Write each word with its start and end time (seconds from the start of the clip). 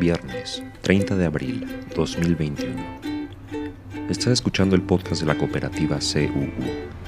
Viernes, 0.00 0.62
30 0.80 1.14
de 1.14 1.26
abril 1.26 1.66
2021. 1.94 2.74
Estás 4.08 4.28
escuchando 4.28 4.74
el 4.74 4.80
podcast 4.80 5.20
de 5.20 5.26
la 5.26 5.36
cooperativa 5.36 5.98
CUU, 5.98 6.48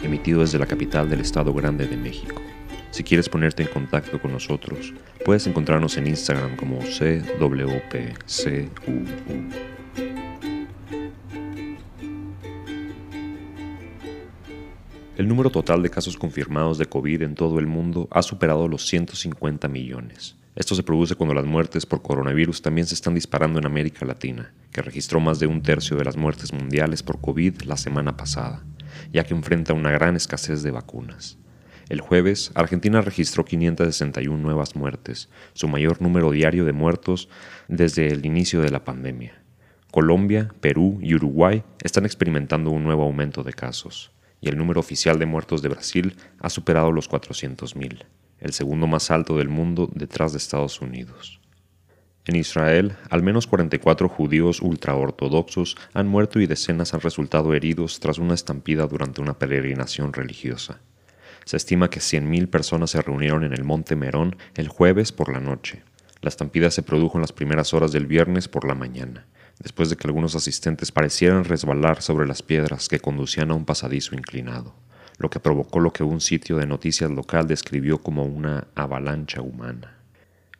emitido 0.02 0.42
desde 0.42 0.58
la 0.58 0.66
capital 0.66 1.08
del 1.08 1.20
Estado 1.20 1.54
Grande 1.54 1.86
de 1.86 1.96
México. 1.96 2.42
Si 2.90 3.02
quieres 3.02 3.30
ponerte 3.30 3.62
en 3.62 3.70
contacto 3.70 4.20
con 4.20 4.32
nosotros, 4.32 4.92
puedes 5.24 5.46
encontrarnos 5.46 5.96
en 5.96 6.08
Instagram 6.08 6.54
como 6.56 6.80
CWPCUU. 6.80 7.32
El 15.18 15.28
número 15.28 15.50
total 15.50 15.82
de 15.82 15.90
casos 15.90 16.16
confirmados 16.16 16.78
de 16.78 16.86
COVID 16.86 17.20
en 17.20 17.34
todo 17.34 17.58
el 17.58 17.66
mundo 17.66 18.08
ha 18.10 18.22
superado 18.22 18.66
los 18.66 18.86
150 18.86 19.68
millones. 19.68 20.36
Esto 20.56 20.74
se 20.74 20.82
produce 20.82 21.16
cuando 21.16 21.34
las 21.34 21.44
muertes 21.44 21.84
por 21.84 22.00
coronavirus 22.00 22.62
también 22.62 22.86
se 22.86 22.94
están 22.94 23.14
disparando 23.14 23.58
en 23.58 23.66
América 23.66 24.06
Latina, 24.06 24.54
que 24.72 24.80
registró 24.80 25.20
más 25.20 25.38
de 25.38 25.46
un 25.46 25.60
tercio 25.60 25.98
de 25.98 26.04
las 26.06 26.16
muertes 26.16 26.54
mundiales 26.54 27.02
por 27.02 27.20
COVID 27.20 27.60
la 27.64 27.76
semana 27.76 28.16
pasada, 28.16 28.64
ya 29.12 29.24
que 29.24 29.34
enfrenta 29.34 29.74
una 29.74 29.90
gran 29.90 30.16
escasez 30.16 30.62
de 30.62 30.70
vacunas. 30.70 31.36
El 31.90 32.00
jueves, 32.00 32.50
Argentina 32.54 33.02
registró 33.02 33.44
561 33.44 34.38
nuevas 34.38 34.76
muertes, 34.76 35.28
su 35.52 35.68
mayor 35.68 36.00
número 36.00 36.30
diario 36.30 36.64
de 36.64 36.72
muertos 36.72 37.28
desde 37.68 38.06
el 38.06 38.24
inicio 38.24 38.62
de 38.62 38.70
la 38.70 38.82
pandemia. 38.82 39.42
Colombia, 39.90 40.54
Perú 40.62 40.98
y 41.02 41.14
Uruguay 41.14 41.64
están 41.82 42.06
experimentando 42.06 42.70
un 42.70 42.82
nuevo 42.82 43.02
aumento 43.02 43.42
de 43.42 43.52
casos, 43.52 44.10
y 44.42 44.50
el 44.50 44.58
número 44.58 44.80
oficial 44.80 45.18
de 45.18 45.24
muertos 45.24 45.62
de 45.62 45.70
Brasil 45.70 46.16
ha 46.38 46.50
superado 46.50 46.92
los 46.92 47.08
400.000 47.08 48.04
el 48.42 48.52
segundo 48.52 48.88
más 48.88 49.12
alto 49.12 49.38
del 49.38 49.48
mundo 49.48 49.88
detrás 49.94 50.32
de 50.32 50.38
Estados 50.38 50.80
Unidos. 50.80 51.40
En 52.24 52.34
Israel, 52.34 52.96
al 53.08 53.22
menos 53.22 53.46
44 53.46 54.08
judíos 54.08 54.60
ultraortodoxos 54.60 55.76
han 55.94 56.08
muerto 56.08 56.40
y 56.40 56.46
decenas 56.46 56.92
han 56.92 57.00
resultado 57.00 57.54
heridos 57.54 58.00
tras 58.00 58.18
una 58.18 58.34
estampida 58.34 58.86
durante 58.86 59.20
una 59.20 59.38
peregrinación 59.38 60.12
religiosa. 60.12 60.80
Se 61.44 61.56
estima 61.56 61.88
que 61.88 62.00
100.000 62.00 62.48
personas 62.48 62.90
se 62.90 63.02
reunieron 63.02 63.44
en 63.44 63.52
el 63.52 63.64
Monte 63.64 63.94
Merón 63.94 64.36
el 64.54 64.68
jueves 64.68 65.12
por 65.12 65.32
la 65.32 65.40
noche. 65.40 65.84
La 66.20 66.28
estampida 66.28 66.70
se 66.70 66.82
produjo 66.82 67.18
en 67.18 67.22
las 67.22 67.32
primeras 67.32 67.74
horas 67.74 67.92
del 67.92 68.06
viernes 68.06 68.48
por 68.48 68.66
la 68.66 68.74
mañana, 68.74 69.26
después 69.62 69.88
de 69.88 69.96
que 69.96 70.06
algunos 70.06 70.34
asistentes 70.34 70.92
parecieran 70.92 71.44
resbalar 71.44 72.02
sobre 72.02 72.26
las 72.26 72.42
piedras 72.42 72.88
que 72.88 73.00
conducían 73.00 73.50
a 73.50 73.54
un 73.54 73.64
pasadizo 73.64 74.14
inclinado 74.14 74.74
lo 75.22 75.30
que 75.30 75.40
provocó 75.40 75.78
lo 75.78 75.92
que 75.92 76.02
un 76.02 76.20
sitio 76.20 76.56
de 76.56 76.66
noticias 76.66 77.10
local 77.10 77.46
describió 77.46 77.98
como 77.98 78.24
una 78.24 78.66
avalancha 78.74 79.40
humana. 79.40 79.98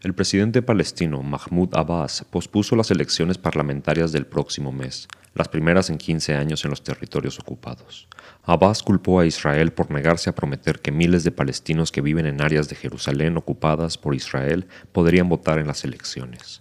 El 0.00 0.14
presidente 0.14 0.62
palestino 0.62 1.23
Mahmoud 1.23 1.75
Abbas 1.75 2.25
pospuso 2.30 2.77
las 2.77 2.91
elecciones 2.91 3.39
parlamentarias 3.39 4.12
del 4.12 4.27
próximo 4.27 4.73
mes, 4.73 5.08
las 5.34 5.48
primeras 5.48 5.91
en 5.91 5.98
15 5.98 6.34
años 6.34 6.64
en 6.64 6.70
los 6.70 6.83
territorios 6.83 7.39
ocupados. 7.39 8.08
Abbas 8.45 8.83
culpó 8.83 9.20
a 9.20 9.27
Israel 9.27 9.73
por 9.73 9.91
negarse 9.91 10.30
a 10.30 10.34
prometer 10.34 10.80
que 10.80 10.92
miles 10.92 11.25
de 11.25 11.30
palestinos 11.30 11.91
que 11.91 12.00
viven 12.00 12.27
en 12.27 12.41
áreas 12.41 12.69
de 12.69 12.77
Jerusalén 12.77 13.36
ocupadas 13.36 13.98
por 13.98 14.14
Israel 14.14 14.67
podrían 14.92 15.28
votar 15.28 15.58
en 15.58 15.69
las 15.69 15.84
elecciones. 15.84 16.61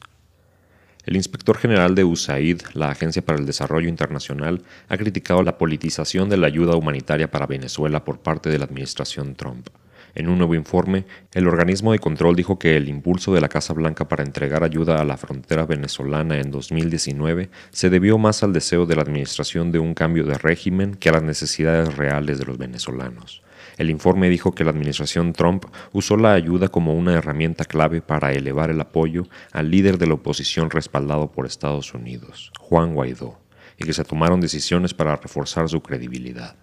El 1.04 1.16
inspector 1.16 1.58
general 1.58 1.96
de 1.96 2.04
USAID, 2.04 2.62
la 2.74 2.92
Agencia 2.92 3.24
para 3.24 3.40
el 3.40 3.48
Desarrollo 3.48 3.90
Internacional, 3.90 4.62
ha 4.88 4.98
criticado 4.98 5.42
la 5.42 5.58
politización 5.58 6.30
de 6.30 6.38
la 6.38 6.46
ayuda 6.46 6.76
humanitaria 6.76 7.32
para 7.32 7.48
Venezuela 7.48 8.06
por 8.06 8.20
parte 8.20 8.52
de 8.52 8.60
la 8.60 8.66
administración 8.66 9.34
Trump. 9.34 9.70
En 10.14 10.30
un 10.30 10.38
nuevo 10.38 10.54
informe, 10.54 11.06
el 11.34 11.48
organismo 11.48 11.92
de 11.92 12.00
control 12.00 12.36
dijo 12.36 12.60
que 12.60 12.76
el 12.76 12.88
impulso 12.88 13.34
de 13.34 13.42
la 13.42 13.50
Casa 13.50 13.74
Blanca 13.74 14.08
para 14.08 14.24
entregar 14.24 14.64
ayuda 14.64 15.02
a 15.02 15.06
la 15.06 15.18
frontera 15.18 15.66
venezolana 15.66 16.40
en 16.40 16.52
2019 16.52 17.50
se 17.72 17.90
debió 17.90 18.20
más 18.20 18.44
al 18.44 18.54
deseo 18.54 18.86
de 18.86 18.96
la 18.96 19.02
administración 19.02 19.72
de 19.72 19.80
un 19.80 19.96
cambio 19.96 20.26
de 20.26 20.38
régimen 20.38 20.94
que 20.96 21.10
a 21.10 21.14
las 21.14 21.24
necesidades 21.24 21.96
reales 21.96 22.38
de 22.38 22.46
los 22.46 22.60
venezolanos. 22.60 23.42
El 23.78 23.90
informe 23.90 24.30
dijo 24.30 24.54
que 24.54 24.64
la 24.64 24.72
administración 24.72 25.34
Trump 25.34 25.66
usó 25.94 26.18
la 26.18 26.34
ayuda 26.34 26.70
como 26.70 26.94
una 26.94 27.14
herramienta 27.14 27.66
clave 27.66 28.02
para 28.02 28.34
elevar 28.34 28.70
el 28.70 28.82
apoyo 28.82 29.28
al 29.52 29.72
líder 29.72 29.98
de 29.98 30.08
la 30.08 30.16
oposición 30.16 30.70
respaldado 30.70 31.32
por 31.32 31.46
Estados 31.46 31.94
Unidos, 31.94 32.52
Juan 32.60 32.94
Guaidó, 32.94 33.40
y 33.78 33.86
que 33.86 33.94
se 33.94 34.04
tomaron 34.04 34.42
decisiones 34.42 34.94
para 34.94 35.16
reforzar 35.16 35.70
su 35.70 35.82
credibilidad. 35.82 36.56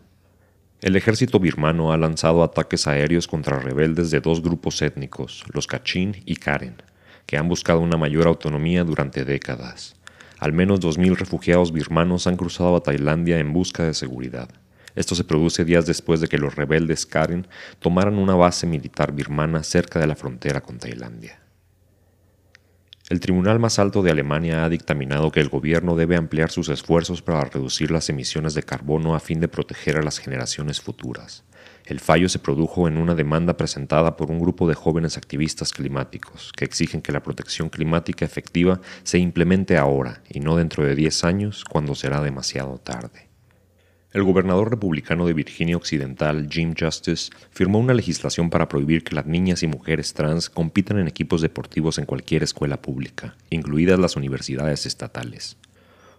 El 0.81 0.95
ejército 0.95 1.41
birmano 1.41 1.93
ha 1.93 1.97
lanzado 1.97 2.45
ataques 2.45 2.87
aéreos 2.87 3.27
contra 3.27 3.59
rebeldes 3.59 4.13
de 4.13 4.21
dos 4.21 4.41
grupos 4.41 4.81
étnicos, 4.81 5.45
los 5.53 5.67
Kachin 5.67 6.23
y 6.25 6.37
Karen, 6.37 6.77
que 7.27 7.37
han 7.37 7.49
buscado 7.49 7.81
una 7.81 7.97
mayor 7.97 8.29
autonomía 8.29 8.85
durante 8.85 9.25
décadas. 9.25 9.97
Al 10.39 10.53
menos 10.53 10.81
2.000 10.81 11.17
refugiados 11.17 11.73
birmanos 11.73 12.29
han 12.29 12.37
cruzado 12.37 12.77
a 12.77 12.83
Tailandia 12.83 13.41
en 13.41 13.53
busca 13.53 13.83
de 13.83 13.93
seguridad. 13.93 14.51
Esto 14.99 15.15
se 15.15 15.23
produce 15.23 15.65
días 15.65 15.87
después 15.87 16.21
de 16.21 16.27
que 16.27 16.39
los 16.39 16.57
rebeldes 16.57 17.07
Karen 17.07 17.47
tomaran 17.79 18.19
una 18.19 18.35
base 18.35 18.67
militar 18.67 19.13
birmana 19.13 19.63
cerca 19.63 20.01
de 20.01 20.09
la 20.09 20.17
frontera 20.17 20.61
con 20.61 20.79
Tailandia. 20.79 21.39
El 23.09 23.21
Tribunal 23.21 23.61
más 23.61 23.79
alto 23.79 24.03
de 24.03 24.11
Alemania 24.11 24.65
ha 24.65 24.69
dictaminado 24.69 25.31
que 25.31 25.39
el 25.39 25.51
gobierno 25.51 25.95
debe 25.95 26.17
ampliar 26.17 26.51
sus 26.51 26.69
esfuerzos 26.69 27.23
para 27.23 27.45
reducir 27.45 27.93
las 27.93 28.09
emisiones 28.09 28.55
de 28.55 28.65
carbono 28.65 29.15
a 29.15 29.21
fin 29.21 29.39
de 29.39 29.47
proteger 29.47 29.99
a 29.99 30.03
las 30.03 30.19
generaciones 30.19 30.81
futuras. 30.81 31.45
El 31.85 32.01
fallo 32.01 32.29
se 32.29 32.41
produjo 32.41 32.89
en 32.89 32.99
una 32.99 33.15
demanda 33.15 33.57
presentada 33.57 34.17
por 34.17 34.33
un 34.33 34.41
grupo 34.41 34.67
de 34.67 34.75
jóvenes 34.75 35.17
activistas 35.17 35.73
climáticos 35.73 36.51
que 36.57 36.65
exigen 36.65 37.03
que 37.03 37.13
la 37.13 37.23
protección 37.23 37.69
climática 37.69 38.25
efectiva 38.25 38.81
se 39.05 39.19
implemente 39.19 39.77
ahora 39.77 40.25
y 40.29 40.41
no 40.41 40.57
dentro 40.57 40.85
de 40.85 40.97
10 40.97 41.23
años 41.23 41.63
cuando 41.63 41.95
será 41.95 42.21
demasiado 42.21 42.79
tarde. 42.79 43.28
El 44.11 44.23
gobernador 44.23 44.71
republicano 44.71 45.27
de 45.27 45.35
Virginia 45.35 45.77
Occidental, 45.77 46.49
Jim 46.51 46.75
Justice, 46.79 47.31
firmó 47.51 47.79
una 47.79 47.93
legislación 47.93 48.49
para 48.49 48.67
prohibir 48.67 49.05
que 49.05 49.15
las 49.15 49.27
niñas 49.27 49.63
y 49.63 49.67
mujeres 49.67 50.15
trans 50.15 50.49
compitan 50.49 50.99
en 50.99 51.09
equipos 51.09 51.43
deportivos 51.43 51.99
en 51.99 52.07
cualquier 52.07 52.43
escuela 52.43 52.81
pública, 52.81 53.37
incluidas 53.51 53.99
las 53.99 54.17
universidades 54.17 54.87
estatales. 54.87 55.59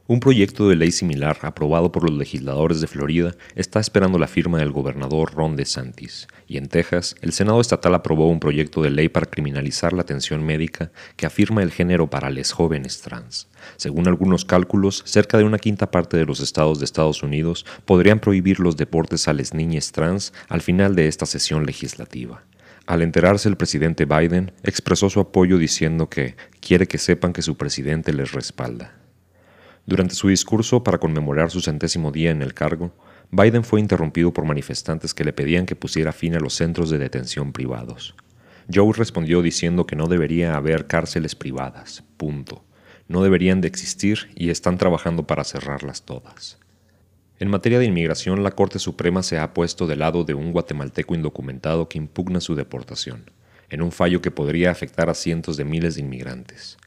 Un 0.09 0.19
proyecto 0.19 0.67
de 0.67 0.75
ley 0.75 0.91
similar, 0.91 1.37
aprobado 1.43 1.91
por 1.91 2.09
los 2.09 2.17
legisladores 2.17 2.81
de 2.81 2.87
Florida, 2.87 3.35
está 3.53 3.79
esperando 3.79 4.17
la 4.17 4.25
firma 4.25 4.57
del 4.57 4.71
gobernador 4.71 5.35
Ron 5.35 5.55
DeSantis, 5.55 6.27
y 6.47 6.57
en 6.57 6.67
Texas, 6.67 7.15
el 7.21 7.31
Senado 7.31 7.61
estatal 7.61 7.93
aprobó 7.93 8.27
un 8.27 8.39
proyecto 8.39 8.81
de 8.81 8.89
ley 8.89 9.07
para 9.07 9.27
criminalizar 9.27 9.93
la 9.93 10.01
atención 10.01 10.43
médica 10.43 10.91
que 11.15 11.27
afirma 11.27 11.61
el 11.61 11.71
género 11.71 12.09
para 12.09 12.31
les 12.31 12.51
jóvenes 12.53 13.01
trans. 13.01 13.49
Según 13.77 14.07
algunos 14.07 14.45
cálculos, 14.45 15.03
cerca 15.05 15.37
de 15.37 15.43
una 15.43 15.59
quinta 15.59 15.91
parte 15.91 16.17
de 16.17 16.25
los 16.25 16.39
estados 16.39 16.79
de 16.79 16.85
Estados 16.85 17.21
Unidos 17.21 17.63
podrían 17.85 18.19
prohibir 18.19 18.59
los 18.59 18.77
deportes 18.77 19.27
a 19.27 19.33
les 19.33 19.53
niñas 19.53 19.91
trans 19.91 20.33
al 20.47 20.61
final 20.61 20.95
de 20.95 21.07
esta 21.07 21.27
sesión 21.27 21.67
legislativa. 21.67 22.41
Al 22.87 23.03
enterarse 23.03 23.47
el 23.47 23.57
presidente 23.57 24.05
Biden, 24.05 24.53
expresó 24.63 25.07
su 25.11 25.19
apoyo 25.19 25.59
diciendo 25.59 26.09
que 26.09 26.35
quiere 26.61 26.87
que 26.87 26.97
sepan 26.97 27.31
que 27.31 27.43
su 27.43 27.57
presidente 27.57 28.11
les 28.11 28.31
respalda. 28.31 28.95
Durante 29.89 30.13
su 30.13 30.27
discurso 30.27 30.83
para 30.83 30.99
conmemorar 30.99 31.49
su 31.49 31.61
centésimo 31.61 32.11
día 32.11 32.29
en 32.29 32.43
el 32.43 32.53
cargo, 32.53 32.91
Biden 33.31 33.63
fue 33.63 33.79
interrumpido 33.79 34.31
por 34.31 34.45
manifestantes 34.45 35.15
que 35.15 35.23
le 35.23 35.33
pedían 35.33 35.65
que 35.65 35.75
pusiera 35.75 36.11
fin 36.11 36.35
a 36.35 36.39
los 36.39 36.53
centros 36.53 36.91
de 36.91 36.99
detención 36.99 37.53
privados. 37.53 38.13
Joe 38.71 38.93
respondió 38.95 39.41
diciendo 39.41 39.87
que 39.87 39.95
no 39.95 40.05
debería 40.05 40.55
haber 40.55 40.85
cárceles 40.85 41.33
privadas, 41.33 42.03
punto. 42.17 42.63
No 43.07 43.23
deberían 43.23 43.61
de 43.61 43.67
existir 43.67 44.29
y 44.35 44.51
están 44.51 44.77
trabajando 44.77 45.25
para 45.25 45.43
cerrarlas 45.43 46.03
todas. 46.03 46.59
En 47.39 47.49
materia 47.49 47.79
de 47.79 47.85
inmigración, 47.85 48.43
la 48.43 48.51
Corte 48.51 48.77
Suprema 48.77 49.23
se 49.23 49.39
ha 49.39 49.55
puesto 49.55 49.87
del 49.87 49.99
lado 49.99 50.23
de 50.23 50.35
un 50.35 50.51
guatemalteco 50.51 51.15
indocumentado 51.15 51.89
que 51.89 51.97
impugna 51.97 52.41
su 52.41 52.53
deportación, 52.53 53.31
en 53.71 53.81
un 53.81 53.91
fallo 53.91 54.21
que 54.21 54.29
podría 54.29 54.69
afectar 54.69 55.09
a 55.09 55.15
cientos 55.15 55.57
de 55.57 55.65
miles 55.65 55.95
de 55.95 56.01
inmigrantes. 56.01 56.77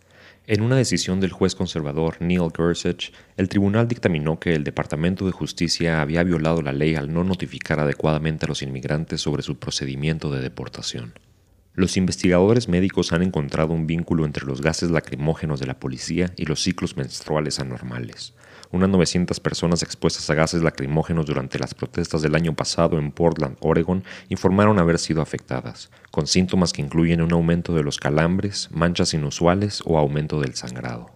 En 0.49 0.61
una 0.61 0.75
decisión 0.75 1.21
del 1.21 1.31
juez 1.31 1.55
conservador 1.55 2.17
Neil 2.21 2.51
Gorsuch, 2.57 3.13
el 3.37 3.49
tribunal 3.49 3.87
dictaminó 3.87 4.41
que 4.41 4.55
el 4.55 4.65
Departamento 4.65 5.25
de 5.25 5.31
Justicia 5.31 6.03
había 6.03 6.25
violado 6.25 6.63
la 6.63 6.73
ley 6.73 6.97
al 6.97 7.13
no 7.13 7.23
notificar 7.23 7.79
adecuadamente 7.79 8.47
a 8.47 8.49
los 8.49 8.61
inmigrantes 8.63 9.21
sobre 9.21 9.45
su 9.45 9.61
procedimiento 9.61 10.33
de 10.33 10.41
deportación. 10.41 11.15
Los 11.75 11.97
investigadores 11.97 12.69
médicos 12.69 13.13
han 13.13 13.23
encontrado 13.23 13.73
un 13.73 13.87
vínculo 13.87 14.27
entre 14.27 14.45
los 14.45 14.61
gases 14.61 14.91
lacrimógenos 14.91 15.61
de 15.61 15.67
la 15.67 15.79
policía 15.79 16.33
y 16.37 16.45
los 16.45 16.61
ciclos 16.61 16.97
menstruales 16.97 17.61
anormales, 17.61 18.35
unas 18.73 18.89
900 18.89 19.39
personas 19.39 19.83
expuestas 19.83 20.29
a 20.29 20.35
gases 20.35 20.63
lacrimógenos 20.63 21.27
durante 21.27 21.59
las 21.59 21.75
protestas 21.75 22.23
del 22.23 22.35
año 22.35 22.55
pasado 22.55 22.99
en 22.99 23.13
Portland, 23.13 23.57
Oregon, 23.61 24.03
informaron 24.29 24.79
haber 24.79 24.99
sido 24.99 25.23
afectadas, 25.23 25.91
con 26.11 26.27
síntomas 26.27 26.73
que 26.73 26.83
incluyen 26.83 27.23
un 27.23 27.33
aumento 27.33 27.75
de 27.75 27.85
los 27.85 27.99
calambres, 27.99 28.69
manchas 28.73 29.15
inusuales 29.15 29.83
o 29.85 29.99
aumento 29.99 30.41
del 30.41 30.55
sangrado. 30.55 31.11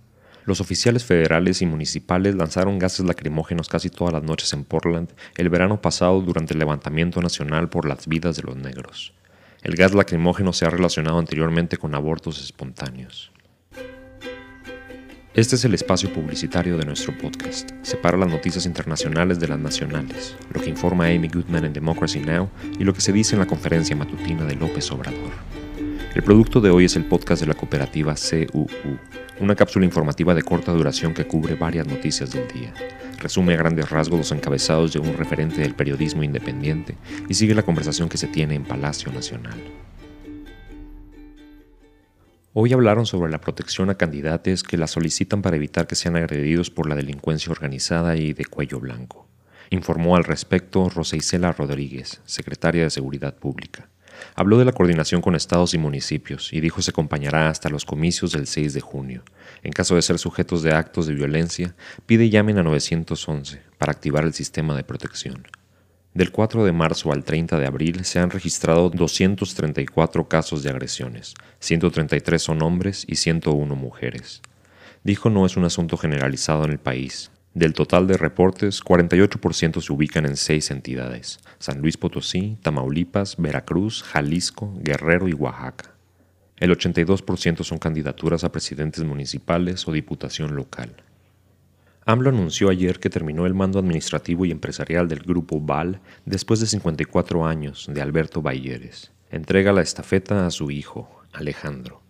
Los 0.45 0.61
oficiales 0.61 1.05
federales 1.05 1.61
y 1.61 1.67
municipales 1.67 2.37
lanzaron 2.37 2.79
gases 2.79 3.05
lacrimógenos 3.05 3.69
casi 3.69 3.91
todas 3.91 4.13
las 4.13 4.23
noches 4.23 4.53
en 4.53 4.63
Portland 4.63 5.09
el 5.37 5.49
verano 5.49 5.83
pasado 5.83 6.21
durante 6.21 6.53
el 6.53 6.61
levantamiento 6.61 7.21
nacional 7.21 7.69
por 7.69 7.89
las 7.89 8.07
vidas 8.07 8.37
de 8.37 8.43
los 8.45 8.57
negros. 8.57 9.13
El 9.65 9.75
gas 9.75 9.93
lacrimógeno 9.93 10.53
se 10.53 10.65
ha 10.65 10.71
relacionado 10.71 11.19
anteriormente 11.19 11.79
con 11.79 11.97
abortos 11.97 12.41
espontáneos. 12.41 13.33
Este 15.37 15.57
es 15.57 15.67
el 15.67 15.75
espacio 15.75 16.11
publicitario 16.11 16.79
de 16.79 16.87
nuestro 16.87 17.13
podcast. 17.19 17.71
Separa 17.83 18.17
las 18.17 18.31
noticias 18.31 18.65
internacionales 18.65 19.39
de 19.39 19.47
las 19.47 19.59
nacionales, 19.59 20.35
lo 20.51 20.63
que 20.63 20.71
informa 20.71 21.09
Amy 21.09 21.29
Goodman 21.29 21.67
en 21.67 21.75
Democracy 21.75 22.21
Now! 22.21 22.49
y 22.79 22.85
lo 22.85 22.95
que 22.95 23.03
se 23.03 23.13
dice 23.13 23.35
en 23.35 23.41
la 23.41 23.47
conferencia 23.47 23.95
matutina 23.95 24.47
de 24.47 24.55
López 24.55 24.91
Obrador. 24.93 25.33
El 26.15 26.23
producto 26.23 26.63
de 26.63 26.71
hoy 26.71 26.87
es 26.87 26.97
el 26.97 27.05
podcast 27.05 27.43
de 27.43 27.49
la 27.49 27.55
cooperativa 27.55 28.15
CUU, 28.15 28.67
una 29.39 29.55
cápsula 29.55 29.85
informativa 29.85 30.33
de 30.33 30.41
corta 30.41 30.73
duración 30.73 31.13
que 31.13 31.27
cubre 31.27 31.55
varias 31.55 31.87
noticias 31.87 32.33
del 32.33 32.49
día. 32.49 32.73
Resume 33.19 33.53
a 33.53 33.59
grandes 33.59 33.91
rasgos 33.91 34.19
los 34.19 34.33
encabezados 34.33 34.95
de 34.95 35.01
un 35.01 35.19
referente 35.19 35.61
del 35.61 35.75
periodismo 35.75 36.23
independiente 36.23 36.97
y 37.29 37.35
sigue 37.35 37.55
la 37.55 37.63
conversación 37.63 38.09
que 38.09 38.17
se 38.17 38.29
tiene 38.29 38.55
en 38.55 38.65
Palacio 38.65 39.13
Nacional. 39.13 39.61
Hoy 42.59 42.73
hablaron 42.73 43.05
sobre 43.05 43.31
la 43.31 43.39
protección 43.39 43.91
a 43.91 43.97
candidatos 43.97 44.63
que 44.63 44.79
la 44.79 44.87
solicitan 44.87 45.43
para 45.43 45.57
evitar 45.57 45.87
que 45.87 45.95
sean 45.95 46.17
agredidos 46.17 46.71
por 46.71 46.89
la 46.89 46.95
delincuencia 46.95 47.53
organizada 47.53 48.17
y 48.17 48.33
de 48.33 48.47
cuello 48.47 48.81
blanco. 48.81 49.29
Informó 49.69 50.17
al 50.17 50.25
respecto 50.25 50.89
Rosa 50.89 51.17
Isela 51.17 51.53
Rodríguez, 51.53 52.23
secretaria 52.25 52.85
de 52.85 52.89
Seguridad 52.89 53.35
Pública. 53.35 53.91
Habló 54.35 54.57
de 54.57 54.65
la 54.65 54.73
coordinación 54.73 55.21
con 55.21 55.35
estados 55.35 55.75
y 55.75 55.79
municipios 55.79 56.51
y 56.51 56.63
dijo 56.63 56.81
se 56.81 56.93
acompañará 56.93 57.51
hasta 57.51 57.69
los 57.69 57.85
comicios 57.85 58.33
del 58.33 58.47
6 58.47 58.73
de 58.73 58.81
junio. 58.81 59.23
En 59.63 59.73
caso 59.73 59.95
de 59.95 60.01
ser 60.01 60.19
sujetos 60.19 60.63
de 60.63 60.73
actos 60.73 61.07
de 61.07 61.13
violencia, 61.13 61.75
pide 62.07 62.31
llamen 62.31 62.57
a 62.57 62.63
911 62.63 63.61
para 63.77 63.93
activar 63.93 64.25
el 64.25 64.33
sistema 64.33 64.75
de 64.75 64.83
protección. 64.83 65.47
Del 66.17 66.33
4 66.33 66.65
de 66.65 66.73
marzo 66.73 67.13
al 67.13 67.25
30 67.25 67.59
de 67.59 67.67
abril 67.67 68.07
se 68.07 68.19
han 68.19 68.31
registrado 68.31 68.89
234 68.89 70.27
casos 70.27 70.63
de 70.63 70.71
agresiones, 70.71 71.35
133 71.59 72.41
son 72.41 72.63
hombres 72.63 73.05
y 73.07 73.17
101 73.17 73.77
mujeres. 73.77 74.41
Dijo 75.05 75.29
no 75.29 75.45
es 75.45 75.59
un 75.59 75.65
asunto 75.65 75.99
generalizado 75.99 76.65
en 76.65 76.71
el 76.71 76.79
país. 76.79 77.31
Del 77.53 77.75
total 77.75 78.07
de 78.07 78.17
reportes, 78.17 78.83
48% 78.83 79.83
se 79.83 79.93
ubican 79.93 80.25
en 80.25 80.39
seis 80.39 80.71
entidades, 80.71 81.39
San 81.59 81.83
Luis 81.83 81.99
Potosí, 81.99 82.57
Tamaulipas, 82.63 83.37
Veracruz, 83.37 84.03
Jalisco, 84.03 84.73
Guerrero 84.81 85.29
y 85.29 85.35
Oaxaca. 85.35 85.97
El 86.57 86.71
82% 86.71 87.63
son 87.63 87.77
candidaturas 87.77 88.43
a 88.43 88.51
presidentes 88.51 89.05
municipales 89.05 89.87
o 89.87 89.93
diputación 89.93 90.57
local. 90.57 90.97
AMLO 92.09 92.31
anunció 92.31 92.69
ayer 92.69 93.01
que 93.01 93.11
terminó 93.11 93.47
el 93.47 93.55
mando 93.55 93.81
administrativo 93.81 94.45
y 94.45 94.53
empresarial 94.53 95.09
del 95.09 95.19
grupo 95.19 95.61
VAL 95.61 96.01
después 96.25 96.61
de 96.61 96.67
54 96.69 97.45
años 97.45 97.87
de 97.93 98.01
Alberto 98.01 98.41
Bayeres. 98.43 99.11
Entrega 99.29 99.73
la 99.73 99.83
estafeta 99.83 100.47
a 100.47 100.53
su 100.53 100.71
hijo, 100.71 101.11
Alejandro. 101.33 102.03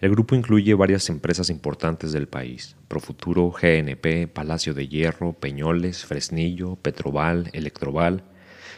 El 0.00 0.12
grupo 0.12 0.36
incluye 0.36 0.74
varias 0.74 1.08
empresas 1.08 1.50
importantes 1.50 2.12
del 2.12 2.28
país, 2.28 2.76
Profuturo, 2.86 3.50
GNP, 3.50 4.28
Palacio 4.28 4.74
de 4.74 4.86
Hierro, 4.86 5.32
Peñoles, 5.32 6.04
Fresnillo, 6.04 6.76
Petroval, 6.76 7.50
Electroval, 7.52 8.22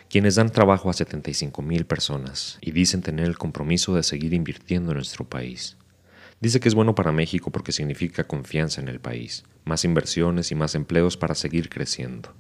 quienes 0.09 0.37
dan 0.37 0.49
trabajo 0.49 0.89
a 0.89 0.95
75 0.95 1.61
mil 1.61 1.85
personas 1.85 2.57
y 2.63 2.71
dicen 2.71 3.03
tener 3.03 3.27
el 3.27 3.37
compromiso 3.37 3.95
de 3.95 4.03
seguir 4.03 4.33
invirtiendo 4.33 4.93
en 4.93 4.97
nuestro 4.97 5.27
país. 5.27 5.77
Dice 6.45 6.61
que 6.61 6.69
es 6.69 6.75
bueno 6.75 6.95
para 6.95 7.11
México 7.11 7.51
porque 7.51 7.73
significa 7.73 8.25
confianza 8.25 8.79
en 8.83 8.89
el 8.89 9.01
país, 9.01 9.45
más 9.65 9.83
inversiones 9.87 10.53
y 10.53 10.55
más 10.55 10.75
empleos 10.75 11.17
para 11.17 11.35
seguir 11.35 11.71
creciendo. 11.71 12.35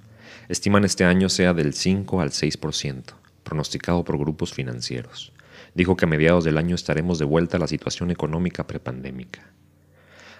Estiman 0.50 0.84
este 0.84 1.04
año 1.04 1.30
sea 1.30 1.54
del 1.54 1.72
5 1.72 2.20
al 2.20 2.28
6%, 2.28 3.02
pronosticado 3.44 4.04
por 4.04 4.18
grupos 4.18 4.52
financieros. 4.52 5.32
Dijo 5.74 5.96
que 5.96 6.04
a 6.04 6.08
mediados 6.08 6.44
del 6.44 6.58
año 6.58 6.74
estaremos 6.74 7.18
de 7.18 7.24
vuelta 7.24 7.56
a 7.56 7.60
la 7.60 7.66
situación 7.66 8.10
económica 8.10 8.66
prepandémica. 8.66 9.50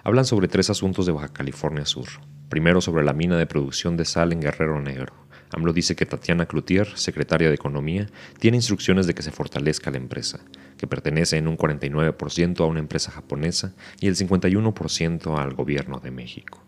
Hablan 0.03 0.27
sobre 0.27 0.49
tres 0.49 0.69
asuntos 0.69 1.07
de 1.07 1.13
Baja 1.13 1.33
California 1.33 1.87
Sur. 1.87 2.09
Primero 2.51 2.83
sobre 2.83 3.03
la 3.03 3.15
mina 3.15 3.39
de 3.39 3.47
producción 3.47 3.97
de 3.97 4.05
sal 4.05 4.35
en 4.35 4.41
Guerrero 4.43 4.79
Negro. 4.83 5.15
AMLO 5.55 5.73
dice 5.73 5.95
que 5.95 6.05
Tatiana 6.05 6.47
Cloutier, 6.47 6.97
secretaria 6.97 7.49
de 7.49 7.55
Economía, 7.55 8.09
tiene 8.39 8.57
instrucciones 8.57 9.07
de 9.07 9.15
que 9.15 9.23
se 9.23 9.31
fortalezca 9.31 9.91
la 9.91 9.99
empresa, 9.99 10.41
que 10.77 10.87
pertenece 10.87 11.37
en 11.37 11.47
un 11.47 11.57
49% 11.57 12.61
a 12.61 12.67
una 12.67 12.81
empresa 12.81 13.13
japonesa 13.13 13.73
y 14.01 14.09
el 14.09 14.17
51% 14.17 15.39
al 15.39 15.55
gobierno 15.55 16.01
de 16.01 16.11
México. 16.11 16.63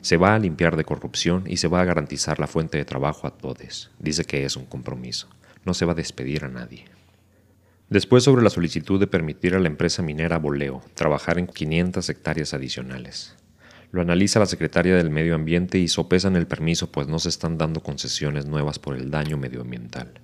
Se 0.00 0.16
va 0.16 0.34
a 0.34 0.38
limpiar 0.38 0.76
de 0.76 0.84
corrupción 0.84 1.44
y 1.46 1.58
se 1.58 1.68
va 1.68 1.80
a 1.80 1.84
garantizar 1.84 2.40
la 2.40 2.46
fuente 2.46 2.76
de 2.76 2.84
trabajo 2.84 3.26
a 3.26 3.30
todos. 3.30 3.90
Dice 3.98 4.24
que 4.24 4.44
es 4.44 4.56
un 4.56 4.66
compromiso. 4.66 5.28
No 5.64 5.72
se 5.72 5.86
va 5.86 5.92
a 5.92 5.94
despedir 5.94 6.44
a 6.44 6.48
nadie. 6.48 6.84
Después 7.88 8.24
sobre 8.24 8.42
la 8.42 8.50
solicitud 8.50 8.98
de 8.98 9.06
permitir 9.06 9.54
a 9.54 9.60
la 9.60 9.68
empresa 9.68 10.02
minera 10.02 10.38
Boleo 10.38 10.82
trabajar 10.94 11.38
en 11.38 11.46
500 11.46 12.08
hectáreas 12.08 12.52
adicionales. 12.52 13.36
Lo 13.94 14.00
analiza 14.00 14.40
la 14.40 14.46
Secretaria 14.46 14.96
del 14.96 15.08
Medio 15.08 15.36
Ambiente 15.36 15.78
y 15.78 15.86
sopesan 15.86 16.34
el 16.34 16.48
permiso 16.48 16.90
pues 16.90 17.06
no 17.06 17.20
se 17.20 17.28
están 17.28 17.58
dando 17.58 17.80
concesiones 17.80 18.44
nuevas 18.44 18.80
por 18.80 18.96
el 18.96 19.08
daño 19.08 19.36
medioambiental. 19.36 20.20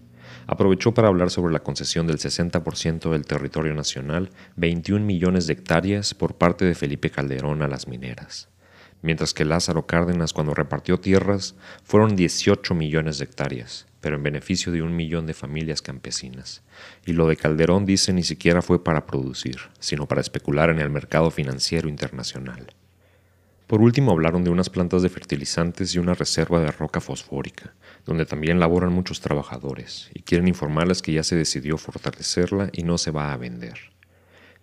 Aprovechó 0.49 0.93
para 0.93 1.07
hablar 1.07 1.31
sobre 1.31 1.53
la 1.53 1.63
concesión 1.63 2.09
del 2.09 2.19
60% 2.19 3.13
del 3.13 3.27
territorio 3.27 3.73
nacional, 3.73 4.31
21 4.57 5.07
millones 5.07 5.47
de 5.47 5.53
hectáreas 5.53 6.15
por 6.15 6.35
parte 6.35 6.65
de 6.65 6.75
Felipe 6.75 7.11
Calderón 7.11 7.63
a 7.63 7.69
las 7.69 7.87
mineras. 7.87 8.49
Mientras 9.03 9.35
que 9.35 9.45
Lázaro 9.45 9.87
Cárdenas 9.87 10.33
cuando 10.33 10.53
repartió 10.53 10.99
tierras 10.99 11.55
fueron 11.85 12.17
18 12.17 12.75
millones 12.75 13.19
de 13.19 13.27
hectáreas, 13.27 13.87
pero 14.01 14.17
en 14.17 14.25
beneficio 14.25 14.73
de 14.73 14.83
un 14.83 14.97
millón 14.97 15.27
de 15.27 15.35
familias 15.35 15.81
campesinas. 15.81 16.65
Y 17.07 17.13
lo 17.13 17.29
de 17.29 17.37
Calderón 17.37 17.87
dice 17.87 18.13
ni 18.13 18.25
siquiera 18.25 18.63
fue 18.63 18.83
para 18.83 19.07
producir, 19.07 19.59
sino 19.79 20.09
para 20.09 20.23
especular 20.23 20.71
en 20.71 20.81
el 20.81 20.91
mercado 20.91 21.31
financiero 21.31 21.89
internacional. 21.89 22.75
Por 23.71 23.83
último 23.83 24.11
hablaron 24.11 24.43
de 24.43 24.51
unas 24.51 24.69
plantas 24.69 25.01
de 25.03 25.09
fertilizantes 25.09 25.95
y 25.95 26.01
una 26.01 26.15
reserva 26.15 26.59
de 26.59 26.73
roca 26.73 27.01
fosfórica, 27.01 27.73
donde 28.05 28.27
también 28.27 28.59
laboran 28.59 28.93
muchos 28.93 29.21
trabajadores, 29.21 30.11
y 30.13 30.23
quieren 30.23 30.49
informarles 30.49 31.03
que 31.03 31.13
ya 31.13 31.23
se 31.23 31.37
decidió 31.37 31.79
fortalecerla 31.79 32.71
y 32.73 32.83
no 32.83 32.99
se 32.99 33.13
va 33.13 33.33
a 33.33 33.37
vender. 33.37 33.79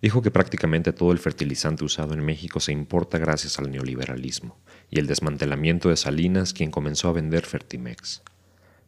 Dijo 0.02 0.20
que 0.20 0.30
prácticamente 0.30 0.92
todo 0.92 1.12
el 1.12 1.18
fertilizante 1.18 1.86
usado 1.86 2.12
en 2.12 2.22
México 2.22 2.60
se 2.60 2.72
importa 2.72 3.16
gracias 3.16 3.58
al 3.58 3.70
neoliberalismo 3.70 4.58
y 4.90 4.98
el 4.98 5.06
desmantelamiento 5.06 5.88
de 5.88 5.96
Salinas 5.96 6.52
quien 6.52 6.70
comenzó 6.70 7.08
a 7.08 7.14
vender 7.14 7.46
Fertimex. 7.46 8.20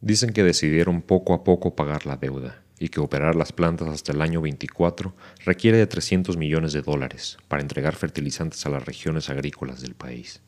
Dicen 0.01 0.33
que 0.33 0.43
decidieron 0.43 1.01
poco 1.01 1.33
a 1.33 1.43
poco 1.43 1.75
pagar 1.75 2.05
la 2.05 2.17
deuda 2.17 2.61
y 2.81 2.89
que 2.89 2.99
operar 2.99 3.35
las 3.35 3.53
plantas 3.53 3.89
hasta 3.89 4.11
el 4.11 4.21
año 4.21 4.41
24 4.41 5.13
requiere 5.45 5.77
de 5.77 5.85
300 5.85 6.35
millones 6.35 6.73
de 6.73 6.81
dólares 6.81 7.37
para 7.47 7.61
entregar 7.61 7.95
fertilizantes 7.95 8.65
a 8.65 8.69
las 8.69 8.83
regiones 8.83 9.29
agrícolas 9.29 9.81
del 9.81 9.93
país. 9.93 10.41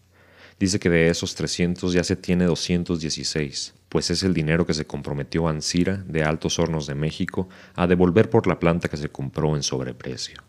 Dice 0.59 0.79
que 0.79 0.89
de 0.89 1.09
esos 1.09 1.35
300 1.35 1.93
ya 1.93 2.03
se 2.03 2.15
tiene 2.15 2.45
216, 2.45 3.75
pues 3.87 4.09
es 4.09 4.23
el 4.23 4.33
dinero 4.33 4.65
que 4.65 4.73
se 4.73 4.87
comprometió 4.87 5.47
Ansira 5.47 5.97
de 6.07 6.23
Altos 6.23 6.57
Hornos 6.57 6.87
de 6.87 6.95
México 6.95 7.49
a 7.75 7.85
devolver 7.85 8.31
por 8.31 8.47
la 8.47 8.59
planta 8.59 8.87
que 8.89 8.97
se 8.97 9.09
compró 9.09 9.55
en 9.55 9.61
sobreprecio. 9.61 10.41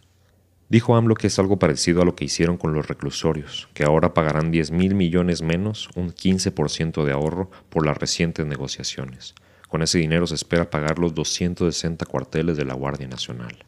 Dijo 0.71 0.97
AMLO 0.97 1.15
que 1.15 1.27
es 1.27 1.39
algo 1.39 1.59
parecido 1.59 2.01
a 2.01 2.07
lo 2.07 2.17
que 2.17 2.25
hicieron 2.25 2.57
con 2.57 2.73
los 2.73 2.89
reclusorios, 2.89 3.69
que 3.75 3.85
ahora 3.85 4.15
pagarán 4.15 4.51
10 4.51 4.71
mil 4.71 4.95
millones 4.95 5.43
menos, 5.43 5.91
un 5.95 6.15
15% 6.15 7.05
de 7.05 7.13
ahorro 7.13 7.51
por 7.69 7.85
las 7.85 7.99
recientes 7.99 8.47
negociaciones, 8.47 9.35
con 9.75 9.83
ese 9.83 9.99
dinero 9.99 10.25
se 10.29 10.37
espera 10.37 10.71
pagar 10.71 11.01
los 11.01 11.17
260 11.17 12.07
cuarteles 12.07 12.57
de 12.57 12.65
la 12.65 12.75
Guardia 12.75 13.09
Nacional. 13.09 13.65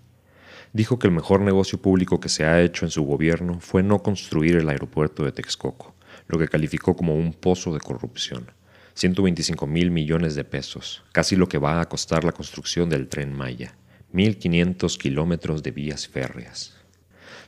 Dijo 0.73 1.01
que 1.01 1.09
el 1.09 1.13
mejor 1.13 1.41
negocio 1.41 1.83
público 1.83 2.21
que 2.21 2.29
se 2.29 2.45
ha 2.45 2.63
hecho 2.63 2.85
en 2.85 2.93
su 2.93 3.03
gobierno 3.03 3.59
fue 3.59 3.83
no 3.83 3.99
construir 4.05 4.55
el 4.55 4.69
aeropuerto 4.69 5.25
de 5.25 5.33
Texcoco, 5.33 5.97
lo 6.29 6.39
que 6.39 6.47
calificó 6.47 6.95
como 6.95 7.17
un 7.17 7.33
pozo 7.33 7.75
de 7.75 7.81
corrupción. 7.81 8.53
125 8.95 9.67
mil 9.67 9.91
millones 9.91 10.37
de 10.37 10.45
pesos, 10.45 11.03
casi 11.11 11.35
lo 11.35 11.49
que 11.49 11.59
va 11.59 11.81
a 11.81 11.89
costar 11.89 12.23
la 12.23 12.31
construcción 12.31 12.89
del 12.89 13.09
tren 13.09 13.33
Maya, 13.33 13.75
1.500 14.15 14.99
kilómetros 14.99 15.65
de 15.65 15.73
vías 15.73 16.07
férreas. 16.07 16.77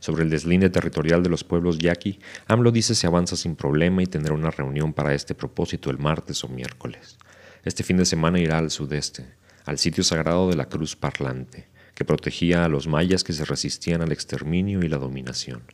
Sobre 0.01 0.25
el 0.25 0.31
deslinde 0.31 0.69
territorial 0.69 1.23
de 1.23 1.29
los 1.29 1.45
pueblos 1.45 1.79
yaqui, 1.79 2.19
AMLO 2.49 2.73
dice 2.73 2.97
se 2.97 3.07
avanza 3.07 3.37
sin 3.37 3.55
problema 3.55 4.03
y 4.03 4.07
tendrá 4.07 4.35
una 4.35 4.51
reunión 4.51 4.93
para 4.93 5.15
este 5.15 5.37
propósito 5.37 5.91
el 5.91 5.99
martes 5.99 6.43
o 6.43 6.49
miércoles. 6.49 7.19
Este 7.69 7.85
fin 7.85 7.99
de 7.99 8.07
semana 8.07 8.41
irá 8.41 8.57
al 8.57 8.71
sudeste, 8.71 9.27
al 9.67 9.77
sitio 9.77 10.03
sagrado 10.03 10.49
de 10.49 10.57
la 10.57 10.71
Cruz 10.71 10.97
Parlante, 10.97 11.69
que 11.95 12.07
protegía 12.07 12.65
a 12.65 12.69
los 12.71 12.89
mayas 12.89 13.25
que 13.25 13.35
se 13.35 13.45
resistían 13.45 14.01
al 14.01 14.11
exterminio 14.11 14.81
y 14.83 14.89
la 14.89 14.97
dominación. 14.97 15.65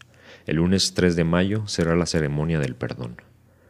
El 0.45 0.57
lunes 0.57 0.95
3 0.95 1.15
de 1.15 1.23
mayo 1.23 1.69
será 1.69 1.95
la 1.95 2.07
ceremonia 2.07 2.59
del 2.59 2.75
perdón. 2.75 3.23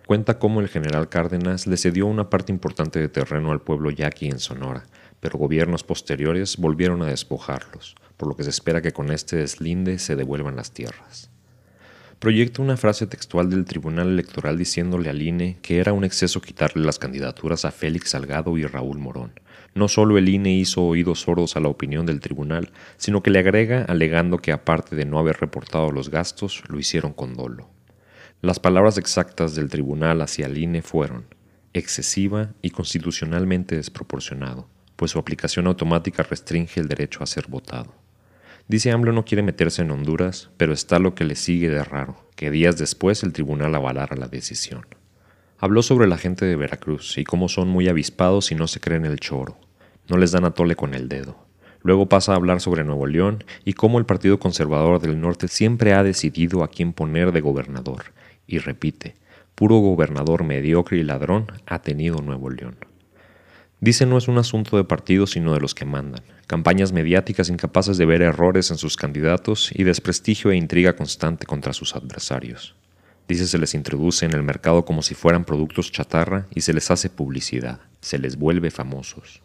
Cuenta 0.07 0.38
cómo 0.38 0.62
el 0.62 0.71
general 0.71 1.11
Cárdenas 1.11 1.66
le 1.66 1.76
cedió 1.76 2.07
una 2.07 2.31
parte 2.31 2.50
importante 2.50 2.99
de 2.99 3.11
terreno 3.11 3.52
al 3.52 3.61
pueblo 3.61 3.90
yaqui 3.90 4.28
en 4.28 4.38
Sonora, 4.38 4.85
pero 5.21 5.38
gobiernos 5.38 5.85
posteriores 5.85 6.57
volvieron 6.57 7.02
a 7.02 7.09
despojarlos, 7.09 7.95
por 8.16 8.28
lo 8.28 8.37
que 8.37 8.45
se 8.45 8.50
espera 8.50 8.81
que 8.81 8.93
con 8.93 9.12
este 9.12 9.37
deslinde 9.37 9.99
se 9.99 10.16
devuelvan 10.16 10.57
las 10.57 10.71
tierras 10.71 11.34
proyecta 12.25 12.62
una 12.62 12.78
frase 12.78 13.07
textual 13.07 13.50
del 13.50 13.66
Tribunal 13.66 14.09
Electoral 14.09 14.57
diciéndole 14.57 15.11
al 15.11 15.21
INE 15.21 15.59
que 15.61 15.76
era 15.76 15.93
un 15.93 16.04
exceso 16.04 16.40
quitarle 16.40 16.83
las 16.83 16.99
candidaturas 16.99 17.66
a 17.66 17.71
Félix 17.71 18.12
Salgado 18.12 18.57
y 18.57 18.64
Raúl 18.64 18.97
Morón. 18.97 19.38
No 19.75 19.88
solo 19.88 20.16
el 20.16 20.31
INE 20.31 20.54
hizo 20.54 20.83
oídos 20.85 21.21
sordos 21.21 21.54
a 21.54 21.61
la 21.61 21.69
opinión 21.69 22.07
del 22.07 22.21
tribunal, 22.21 22.71
sino 22.97 23.23
que 23.23 23.28
le 23.28 23.40
agrega 23.40 23.85
alegando 23.85 24.38
que 24.38 24.52
aparte 24.52 24.97
de 24.97 25.04
no 25.04 25.19
haber 25.19 25.37
reportado 25.37 25.90
los 25.90 26.09
gastos, 26.09 26.62
lo 26.69 26.78
hicieron 26.78 27.12
con 27.12 27.35
dolo. 27.35 27.69
Las 28.40 28.59
palabras 28.59 28.97
exactas 28.97 29.54
del 29.54 29.69
tribunal 29.69 30.23
hacia 30.23 30.47
el 30.47 30.57
INE 30.57 30.81
fueron 30.81 31.26
excesiva 31.75 32.54
y 32.62 32.71
constitucionalmente 32.71 33.76
desproporcionado, 33.76 34.66
pues 34.97 35.11
su 35.11 35.19
aplicación 35.19 35.66
automática 35.66 36.23
restringe 36.23 36.81
el 36.81 36.88
derecho 36.88 37.23
a 37.23 37.26
ser 37.26 37.49
votado. 37.49 38.04
Dice 38.66 38.92
AMLO 38.92 39.12
no 39.12 39.26
quiere 39.26 39.42
meterse 39.42 39.83
en 39.83 39.90
Honduras, 39.90 40.49
pero 40.56 40.73
está 40.73 40.99
lo 40.99 41.14
que 41.14 41.25
le 41.25 41.35
sigue 41.35 41.68
de 41.68 41.85
raro, 41.85 42.16
que 42.35 42.50
días 42.50 42.78
después 42.78 43.23
el 43.23 43.35
tribunal 43.35 43.75
avalara 43.75 44.16
la 44.16 44.26
decisión. 44.26 44.87
Habló 45.59 45.83
sobre 45.83 46.06
la 46.06 46.16
gente 46.16 46.47
de 46.47 46.56
Veracruz 46.56 47.18
y 47.18 47.25
cómo 47.25 47.50
son 47.50 47.68
muy 47.68 47.88
avispados 47.88 48.50
y 48.52 48.54
no 48.54 48.66
se 48.66 48.80
creen 48.80 49.04
el 49.04 49.21
choro. 49.21 49.59
No 50.09 50.16
les 50.16 50.33
dan 50.33 50.47
a 50.47 50.52
tole 50.52 50.76
con 50.76 50.94
el 50.94 51.09
dedo. 51.11 51.37
Luego 51.83 52.09
pasa 52.09 52.33
a 52.33 52.37
hablar 52.37 52.62
sobre 52.62 52.85
Nuevo 52.85 53.06
León 53.06 53.44
y 53.66 53.75
cómo 53.75 53.99
el 53.99 54.06
Partido 54.06 54.38
Conservador 54.38 54.99
del 54.99 55.21
Norte 55.21 55.49
siempre 55.49 55.92
ha 55.92 56.02
decidido 56.02 56.64
a 56.64 56.68
quién 56.68 56.94
poner 56.94 57.33
de 57.33 57.42
gobernador. 57.42 58.14
Y 58.47 58.59
repite, 58.59 59.14
puro 59.54 59.76
gobernador 59.76 60.42
mediocre 60.42 60.97
y 60.97 61.02
ladrón 61.02 61.52
ha 61.66 61.80
tenido 61.80 62.23
Nuevo 62.23 62.49
León. 62.49 62.76
Dice 63.80 64.06
no 64.06 64.16
es 64.16 64.28
un 64.28 64.38
asunto 64.38 64.78
de 64.78 64.85
partido 64.85 65.26
sino 65.26 65.52
de 65.52 65.61
los 65.61 65.75
que 65.75 65.85
mandan. 65.85 66.23
Campañas 66.55 66.93
mediáticas 66.93 67.49
incapaces 67.49 67.99
de 67.99 68.07
ver 68.07 68.23
errores 68.23 68.71
en 68.71 68.79
sus 68.79 68.97
candidatos 68.97 69.73
y 69.75 69.83
desprestigio 69.83 70.53
e 70.53 70.57
intriga 70.57 70.95
constante 70.95 71.47
contra 71.47 71.73
sus 71.73 71.97
adversarios. 71.97 72.77
Dice 73.27 73.49
se 73.49 73.59
les 73.59 73.75
introduce 73.75 74.25
en 74.25 74.35
el 74.35 74.45
mercado 74.45 74.85
como 74.85 75.03
si 75.03 75.17
fueran 75.17 75.45
productos 75.45 75.91
chatarra 75.91 76.47
y 76.55 76.61
se 76.61 76.73
les 76.73 76.93
hace 76.93 77.11
publicidad, 77.11 77.81
se 78.01 78.21
les 78.21 78.37
vuelve 78.37 78.71
famosos. 78.71 79.41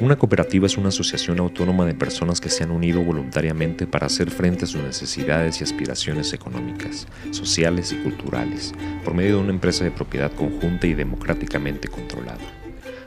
Una 0.00 0.16
cooperativa 0.16 0.66
es 0.66 0.76
una 0.76 0.88
asociación 0.88 1.38
autónoma 1.38 1.86
de 1.86 1.94
personas 1.94 2.40
que 2.40 2.50
se 2.50 2.64
han 2.64 2.72
unido 2.72 3.04
voluntariamente 3.04 3.86
para 3.86 4.06
hacer 4.06 4.28
frente 4.28 4.64
a 4.64 4.68
sus 4.68 4.82
necesidades 4.82 5.60
y 5.60 5.64
aspiraciones 5.64 6.32
económicas, 6.32 7.06
sociales 7.30 7.92
y 7.92 8.02
culturales, 8.02 8.72
por 9.04 9.14
medio 9.14 9.36
de 9.36 9.42
una 9.42 9.52
empresa 9.52 9.84
de 9.84 9.92
propiedad 9.92 10.32
conjunta 10.32 10.88
y 10.88 10.94
democráticamente 10.94 11.86
controlada. 11.86 12.63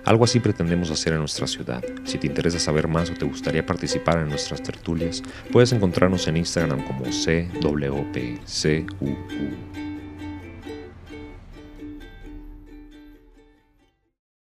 Algo 0.07 0.23
así 0.23 0.39
pretendemos 0.39 0.89
hacer 0.89 1.11
en 1.11 1.19
nuestra 1.19 1.47
ciudad. 1.47 1.83
Si 2.05 2.17
te 2.17 2.27
interesa 2.27 2.59
saber 2.59 2.87
más 2.87 3.09
o 3.09 3.13
te 3.13 3.25
gustaría 3.25 3.65
participar 3.65 4.19
en 4.19 4.29
nuestras 4.29 4.63
tertulias, 4.63 5.21
puedes 5.51 5.73
encontrarnos 5.73 6.29
en 6.29 6.37
Instagram 6.37 6.81
como 6.87 7.03
CWPCUU. 7.03 8.27